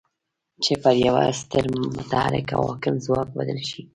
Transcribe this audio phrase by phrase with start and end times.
[0.63, 1.63] چې پر يوه ستر
[1.95, 3.81] متحرک او حاکم ځواک بدل شي.